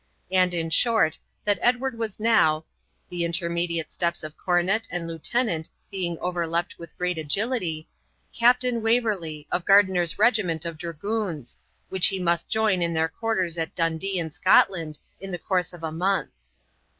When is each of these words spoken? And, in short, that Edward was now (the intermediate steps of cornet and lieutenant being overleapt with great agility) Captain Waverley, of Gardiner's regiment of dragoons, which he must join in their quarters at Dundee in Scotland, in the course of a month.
And, 0.31 0.51
in 0.55 0.71
short, 0.71 1.19
that 1.43 1.59
Edward 1.61 1.95
was 1.95 2.19
now 2.19 2.65
(the 3.07 3.23
intermediate 3.23 3.91
steps 3.91 4.23
of 4.23 4.35
cornet 4.35 4.87
and 4.89 5.07
lieutenant 5.07 5.69
being 5.91 6.17
overleapt 6.17 6.79
with 6.79 6.97
great 6.97 7.19
agility) 7.19 7.87
Captain 8.33 8.81
Waverley, 8.81 9.45
of 9.51 9.63
Gardiner's 9.63 10.17
regiment 10.17 10.65
of 10.65 10.79
dragoons, 10.79 11.55
which 11.89 12.07
he 12.07 12.17
must 12.17 12.49
join 12.49 12.81
in 12.81 12.95
their 12.95 13.09
quarters 13.09 13.59
at 13.59 13.75
Dundee 13.75 14.17
in 14.17 14.31
Scotland, 14.31 14.97
in 15.19 15.29
the 15.29 15.37
course 15.37 15.71
of 15.71 15.83
a 15.83 15.91
month. 15.91 16.31